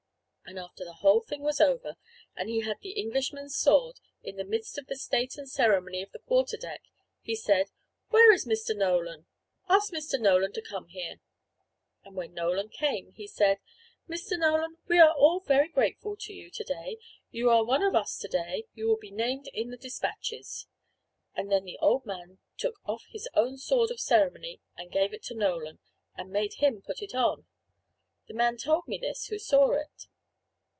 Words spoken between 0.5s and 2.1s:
after the whole thing was over,